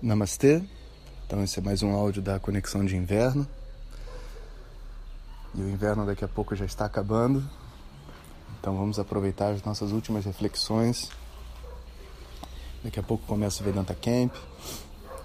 Namastê. 0.00 0.62
Então 1.26 1.42
esse 1.42 1.58
é 1.58 1.62
mais 1.62 1.82
um 1.82 1.92
áudio 1.92 2.22
da 2.22 2.38
conexão 2.38 2.84
de 2.84 2.96
inverno. 2.96 3.46
E 5.54 5.60
o 5.60 5.68
inverno 5.68 6.06
daqui 6.06 6.24
a 6.24 6.28
pouco 6.28 6.54
já 6.54 6.64
está 6.64 6.84
acabando. 6.84 7.42
Então 8.60 8.76
vamos 8.76 9.00
aproveitar 9.00 9.48
as 9.48 9.62
nossas 9.64 9.90
últimas 9.90 10.24
reflexões. 10.24 11.10
Daqui 12.84 13.00
a 13.00 13.02
pouco 13.02 13.26
começa 13.26 13.60
o 13.60 13.64
Vedanta 13.64 13.92
Camp 13.92 14.32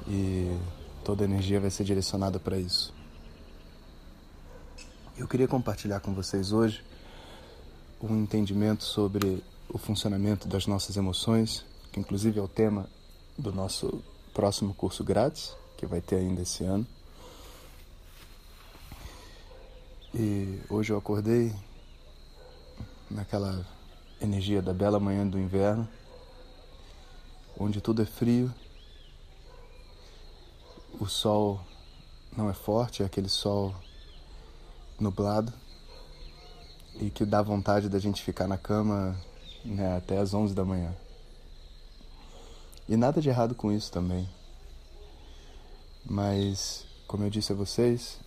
e 0.08 0.58
toda 1.04 1.24
a 1.24 1.26
energia 1.26 1.60
vai 1.60 1.70
ser 1.70 1.84
direcionada 1.84 2.40
para 2.40 2.58
isso. 2.58 2.92
Eu 5.16 5.28
queria 5.28 5.48
compartilhar 5.48 6.00
com 6.00 6.16
vocês 6.16 6.52
hoje 6.52 6.84
um 8.02 8.24
entendimento 8.24 8.84
sobre 8.84 9.44
o 9.70 9.78
funcionamento 9.78 10.48
das 10.48 10.66
nossas 10.66 10.98
emoções, 10.98 11.64
que 11.92 12.00
inclusive 12.00 12.40
é 12.40 12.42
o 12.42 12.48
tema 12.48 12.90
do 13.38 13.52
nosso 13.54 14.04
próximo 14.34 14.74
curso 14.74 15.04
grátis, 15.04 15.56
que 15.78 15.86
vai 15.86 16.02
ter 16.02 16.18
ainda 16.18 16.42
esse 16.42 16.64
ano. 16.64 16.86
E 20.14 20.60
hoje 20.70 20.92
eu 20.92 20.98
acordei 20.98 21.54
naquela 23.10 23.66
energia 24.22 24.62
da 24.62 24.74
bela 24.74 25.00
manhã 25.00 25.28
do 25.28 25.40
inverno, 25.40 25.88
onde 27.58 27.82
tudo 27.82 28.02
é 28.02 28.06
frio, 28.06 28.54
o 31.00 31.06
sol 31.06 31.62
não 32.36 32.50
é 32.50 32.54
forte, 32.54 33.04
é 33.04 33.06
aquele 33.06 33.30
sol 33.30 33.74
nublado 35.00 35.54
e 36.96 37.10
que 37.10 37.26
dá 37.26 37.42
vontade 37.42 37.90
da 37.90 38.00
gente 38.00 38.22
ficar 38.22 38.48
na 38.48 38.58
cama 38.58 39.20
né, 39.66 39.98
até 39.98 40.18
as 40.18 40.34
11 40.34 40.54
da 40.54 40.64
manhã. 40.64 40.94
E 42.88 42.98
nada 42.98 43.22
de 43.22 43.30
errado 43.30 43.56
com 43.56 43.72
isso 43.72 43.92
também. 43.92 44.28
Mas, 46.06 46.86
como 47.08 47.24
eu 47.24 47.30
disse 47.30 47.54
a 47.54 47.56
vocês, 47.56 48.20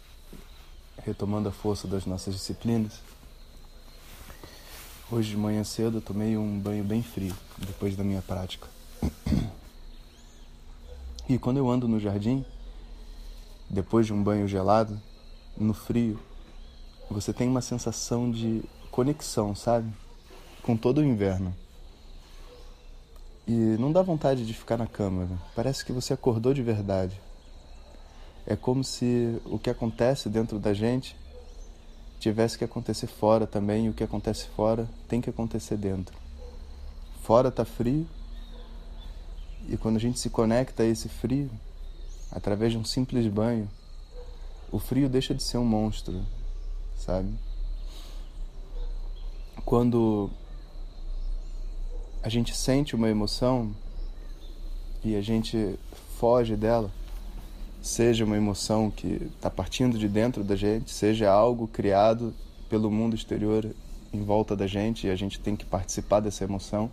retomando 1.05 1.48
a 1.48 1.53
força 1.53 1.86
das 1.86 2.06
nossas 2.06 2.34
disciplinas, 2.34 3.00
hoje 5.11 5.31
de 5.31 5.36
manhã 5.36 5.62
cedo 5.62 5.98
eu 5.98 6.03
tomei 6.03 6.39
um 6.39 6.58
banho 6.58 6.83
bem 6.83 7.03
frio, 7.03 7.36
depois 7.58 7.94
da 7.97 8.03
minha 8.03 8.22
prática. 8.22 8.66
E 11.28 11.38
quando 11.38 11.56
eu 11.59 11.69
ando 11.69 11.86
no 11.86 12.00
jardim, 12.00 12.44
depois 13.69 14.06
de 14.06 14.12
um 14.12 14.22
banho 14.22 14.47
gelado, 14.47 15.00
no 15.56 15.75
frio, 15.75 16.19
você 17.11 17.33
tem 17.33 17.48
uma 17.48 17.61
sensação 17.61 18.31
de 18.31 18.62
conexão, 18.91 19.55
sabe? 19.55 19.92
Com 20.62 20.77
todo 20.77 20.98
o 20.98 21.05
inverno. 21.05 21.55
E 23.47 23.52
não 23.52 23.92
dá 23.92 24.02
vontade 24.02 24.44
de 24.44 24.52
ficar 24.52 24.77
na 24.77 24.86
cama. 24.86 25.28
Parece 25.55 25.84
que 25.84 25.92
você 25.92 26.12
acordou 26.12 26.52
de 26.52 26.62
verdade. 26.62 27.20
É 28.47 28.56
como 28.56 28.83
se 28.83 29.41
o 29.44 29.58
que 29.58 29.70
acontece 29.70 30.28
dentro 30.28 30.58
da 30.58 30.75
gente 30.75 31.16
tivesse 32.19 32.58
que 32.58 32.64
acontecer 32.64 33.06
fora 33.06 33.47
também, 33.47 33.86
e 33.86 33.88
o 33.88 33.92
que 33.92 34.03
acontece 34.03 34.47
fora 34.56 34.88
tem 35.06 35.20
que 35.20 35.30
acontecer 35.30 35.77
dentro. 35.77 36.16
Fora 37.22 37.50
tá 37.50 37.64
frio, 37.64 38.06
e 39.69 39.77
quando 39.77 39.97
a 39.97 40.00
gente 40.00 40.19
se 40.19 40.31
conecta 40.31 40.83
a 40.83 40.86
esse 40.86 41.08
frio, 41.08 41.50
através 42.31 42.72
de 42.72 42.78
um 42.78 42.84
simples 42.84 43.27
banho, 43.27 43.69
o 44.70 44.78
frio 44.78 45.08
deixa 45.08 45.34
de 45.34 45.42
ser 45.42 45.58
um 45.58 45.64
monstro, 45.64 46.25
sabe? 46.97 47.33
Quando 49.64 50.31
a 52.27 52.28
gente 52.28 52.56
sente 52.56 52.96
uma 52.96 53.08
emoção 53.08 53.70
e 55.05 55.14
a 55.14 55.20
gente 55.20 55.78
foge 56.19 56.56
dela, 56.56 56.91
seja 57.80 58.24
uma 58.24 58.36
emoção 58.36 58.91
que 58.91 59.30
está 59.36 59.48
partindo 59.48 59.96
de 59.96 60.08
dentro 60.08 60.42
da 60.42 60.56
gente, 60.56 60.91
seja 60.91 61.30
algo 61.30 61.69
criado 61.69 62.34
pelo 62.69 62.91
mundo 62.91 63.14
exterior 63.14 63.72
em 64.12 64.25
volta 64.25 64.56
da 64.56 64.66
gente 64.66 65.06
e 65.06 65.10
a 65.10 65.15
gente 65.15 65.38
tem 65.38 65.54
que 65.54 65.65
participar 65.65 66.19
dessa 66.19 66.42
emoção, 66.42 66.91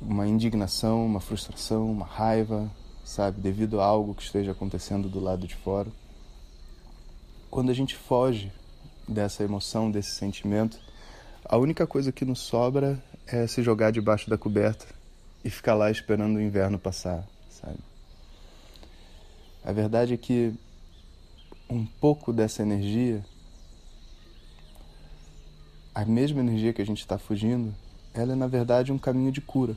uma 0.00 0.26
indignação, 0.26 1.04
uma 1.04 1.20
frustração, 1.20 1.90
uma 1.90 2.06
raiva, 2.06 2.70
sabe, 3.04 3.38
devido 3.38 3.82
a 3.82 3.84
algo 3.84 4.14
que 4.14 4.22
esteja 4.22 4.52
acontecendo 4.52 5.10
do 5.10 5.20
lado 5.20 5.46
de 5.46 5.56
fora. 5.56 5.90
Quando 7.50 7.68
a 7.68 7.74
gente 7.74 7.94
foge 7.94 8.50
dessa 9.06 9.44
emoção, 9.44 9.90
desse 9.90 10.12
sentimento, 10.12 10.80
a 11.44 11.58
única 11.58 11.86
coisa 11.86 12.10
que 12.10 12.24
nos 12.24 12.38
sobra 12.38 12.98
é 13.30 13.46
se 13.46 13.62
jogar 13.62 13.90
debaixo 13.90 14.30
da 14.30 14.38
coberta 14.38 14.86
e 15.44 15.50
ficar 15.50 15.74
lá 15.74 15.90
esperando 15.90 16.36
o 16.36 16.40
inverno 16.40 16.78
passar, 16.78 17.26
sabe? 17.50 17.78
A 19.62 19.70
verdade 19.70 20.14
é 20.14 20.16
que 20.16 20.54
um 21.68 21.84
pouco 21.84 22.32
dessa 22.32 22.62
energia, 22.62 23.22
a 25.94 26.06
mesma 26.06 26.40
energia 26.40 26.72
que 26.72 26.80
a 26.80 26.86
gente 26.86 27.00
está 27.00 27.18
fugindo, 27.18 27.74
ela 28.14 28.32
é 28.32 28.36
na 28.36 28.46
verdade 28.46 28.92
um 28.92 28.98
caminho 28.98 29.30
de 29.30 29.42
cura. 29.42 29.76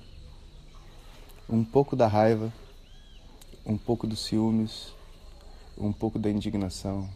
Um 1.49 1.65
pouco 1.65 1.93
da 1.93 2.07
raiva, 2.07 2.53
um 3.65 3.77
pouco 3.77 4.07
dos 4.07 4.23
ciúmes, 4.23 4.93
um 5.77 5.91
pouco 5.91 6.17
da 6.17 6.29
indignação. 6.29 7.09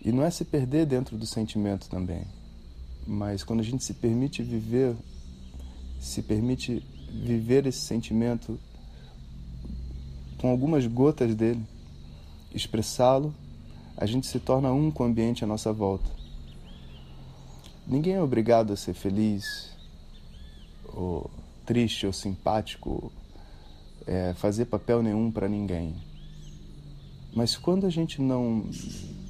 E 0.00 0.12
não 0.12 0.22
é 0.22 0.30
se 0.30 0.44
perder 0.44 0.86
dentro 0.86 1.16
do 1.16 1.26
sentimento 1.26 1.88
também 1.88 2.24
mas 3.06 3.44
quando 3.44 3.60
a 3.60 3.64
gente 3.64 3.84
se 3.84 3.94
permite 3.94 4.42
viver, 4.42 4.94
se 6.00 6.22
permite 6.22 6.84
viver 7.10 7.66
esse 7.66 7.80
sentimento 7.80 8.58
com 10.38 10.50
algumas 10.50 10.86
gotas 10.86 11.34
dele, 11.34 11.62
expressá-lo, 12.54 13.34
a 13.96 14.06
gente 14.06 14.26
se 14.26 14.40
torna 14.40 14.72
um 14.72 14.90
com 14.90 15.04
o 15.04 15.06
ambiente 15.06 15.44
à 15.44 15.46
nossa 15.46 15.72
volta. 15.72 16.10
Ninguém 17.86 18.14
é 18.14 18.22
obrigado 18.22 18.72
a 18.72 18.76
ser 18.76 18.94
feliz, 18.94 19.70
ou 20.92 21.30
triste, 21.66 22.06
ou 22.06 22.12
simpático, 22.12 23.12
é, 24.06 24.34
fazer 24.34 24.66
papel 24.66 25.02
nenhum 25.02 25.30
para 25.30 25.48
ninguém. 25.48 25.94
Mas 27.34 27.56
quando 27.56 27.86
a 27.86 27.90
gente 27.90 28.20
não 28.20 28.64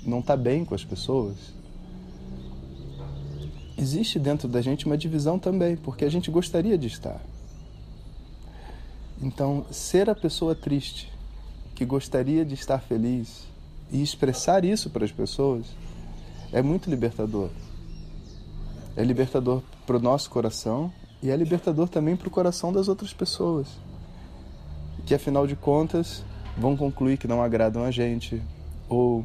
não 0.05 0.21
está 0.21 0.37
bem 0.37 0.65
com 0.65 0.75
as 0.75 0.85
pessoas, 0.85 1.37
existe 3.77 4.19
dentro 4.19 4.49
da 4.49 4.61
gente 4.61 4.87
uma 4.87 4.97
divisão 4.97 5.39
também, 5.39 5.77
porque 5.77 6.05
a 6.05 6.11
gente 6.11 6.31
gostaria 6.31 6.79
de 6.79 6.87
estar. 6.87 7.21
Então, 9.21 9.65
ser 9.71 10.09
a 10.11 10.15
pessoa 10.15 10.55
triste, 10.55 11.13
que 11.75 11.85
gostaria 11.85 12.45
de 12.45 12.55
estar 12.55 12.79
feliz 12.79 13.47
e 13.91 14.03
expressar 14.03 14.65
isso 14.65 14.91
para 14.91 15.05
as 15.05 15.13
pessoas, 15.13 15.67
é 16.53 16.63
muito 16.63 16.89
libertador. 16.89 17.49
É 18.97 19.03
libertador 19.03 19.63
para 19.87 19.97
o 19.97 20.01
nosso 20.01 20.31
coração 20.31 20.93
e 21.23 21.31
é 21.31 21.37
libertador 21.37 21.89
também 21.89 22.17
para 22.17 22.29
o 22.29 22.31
coração 22.31 22.73
das 22.73 22.87
outras 22.87 23.13
pessoas, 23.13 23.67
que 25.05 25.15
afinal 25.15 25.47
de 25.47 25.57
contas 25.57 26.25
vão 26.57 26.77
concluir 26.77 27.19
que 27.19 27.27
não 27.27 27.43
agradam 27.43 27.83
a 27.83 27.91
gente 27.91 28.41
ou 28.89 29.25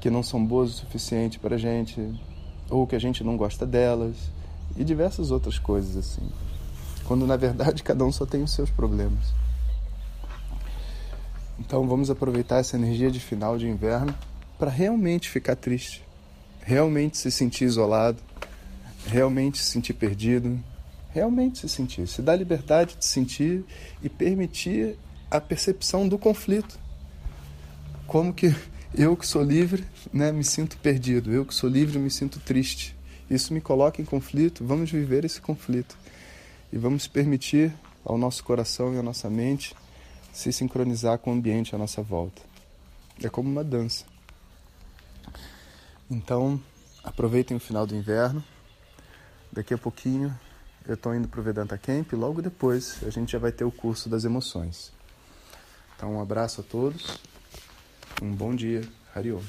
que 0.00 0.10
não 0.10 0.22
são 0.22 0.44
boas 0.44 0.70
o 0.70 0.72
suficiente 0.72 1.38
para 1.38 1.54
a 1.54 1.58
gente 1.58 2.00
ou 2.70 2.86
que 2.86 2.96
a 2.96 2.98
gente 2.98 3.22
não 3.22 3.36
gosta 3.36 3.66
delas 3.66 4.16
e 4.76 4.84
diversas 4.84 5.30
outras 5.30 5.58
coisas 5.58 5.96
assim. 5.96 6.28
Quando 7.04 7.26
na 7.26 7.36
verdade 7.36 7.82
cada 7.84 8.04
um 8.04 8.12
só 8.12 8.26
tem 8.26 8.42
os 8.42 8.52
seus 8.52 8.70
problemas. 8.70 9.34
Então 11.58 11.86
vamos 11.88 12.10
aproveitar 12.10 12.58
essa 12.58 12.76
energia 12.76 13.10
de 13.10 13.18
final 13.18 13.56
de 13.56 13.66
inverno 13.66 14.14
para 14.58 14.70
realmente 14.70 15.30
ficar 15.30 15.56
triste, 15.56 16.04
realmente 16.62 17.16
se 17.16 17.30
sentir 17.30 17.64
isolado, 17.64 18.18
realmente 19.06 19.58
se 19.58 19.64
sentir 19.64 19.94
perdido, 19.94 20.58
realmente 21.10 21.58
se 21.58 21.68
sentir, 21.68 22.06
se 22.06 22.20
dar 22.20 22.36
liberdade 22.36 22.96
de 22.96 23.04
sentir 23.04 23.64
e 24.02 24.08
permitir 24.08 24.98
a 25.30 25.40
percepção 25.40 26.06
do 26.06 26.18
conflito. 26.18 26.78
Como 28.06 28.32
que 28.32 28.54
eu 28.94 29.16
que 29.16 29.26
sou 29.26 29.42
livre, 29.42 29.84
né, 30.12 30.32
me 30.32 30.44
sinto 30.44 30.76
perdido. 30.78 31.32
Eu 31.32 31.44
que 31.44 31.54
sou 31.54 31.68
livre, 31.68 31.98
me 31.98 32.10
sinto 32.10 32.38
triste. 32.40 32.96
Isso 33.28 33.52
me 33.52 33.60
coloca 33.60 34.00
em 34.00 34.04
conflito. 34.04 34.64
Vamos 34.64 34.90
viver 34.90 35.24
esse 35.24 35.40
conflito 35.40 35.96
e 36.72 36.78
vamos 36.78 37.06
permitir 37.06 37.74
ao 38.04 38.16
nosso 38.16 38.44
coração 38.44 38.94
e 38.94 38.98
à 38.98 39.02
nossa 39.02 39.28
mente 39.28 39.74
se 40.32 40.52
sincronizar 40.52 41.18
com 41.18 41.30
o 41.30 41.34
ambiente 41.34 41.74
à 41.74 41.78
nossa 41.78 42.02
volta. 42.02 42.42
É 43.22 43.28
como 43.28 43.50
uma 43.50 43.64
dança. 43.64 44.04
Então, 46.08 46.60
aproveitem 47.02 47.56
o 47.56 47.60
final 47.60 47.86
do 47.86 47.96
inverno. 47.96 48.44
Daqui 49.52 49.74
a 49.74 49.78
pouquinho 49.78 50.38
eu 50.86 50.94
estou 50.94 51.14
indo 51.14 51.26
para 51.26 51.40
o 51.40 51.42
Vedanta 51.42 51.76
Camp 51.76 52.12
e 52.12 52.16
logo 52.16 52.40
depois 52.40 52.98
a 53.04 53.10
gente 53.10 53.32
já 53.32 53.38
vai 53.38 53.50
ter 53.50 53.64
o 53.64 53.72
curso 53.72 54.08
das 54.08 54.24
emoções. 54.24 54.92
Então, 55.96 56.14
um 56.14 56.20
abraço 56.20 56.60
a 56.60 56.64
todos 56.64 57.18
um 58.22 58.32
bom 58.34 58.54
dia. 58.54 58.82
Hariom. 59.14 59.42